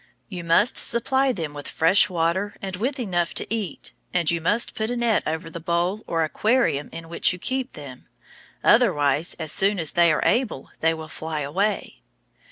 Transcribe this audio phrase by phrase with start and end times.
[0.29, 3.93] You must supply them with fresh water and with enough to eat.
[4.11, 7.73] And you must put a net over the bowl or aquarium in which you keep
[7.73, 8.07] them,
[8.63, 12.01] otherwise as soon as they are able they will fly away.